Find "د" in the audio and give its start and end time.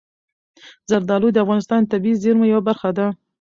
1.33-1.37, 1.83-1.87